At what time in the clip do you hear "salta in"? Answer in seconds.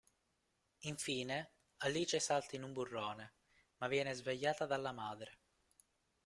2.19-2.63